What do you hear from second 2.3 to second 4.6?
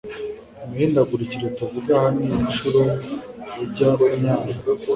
inshuro ujya kunyara,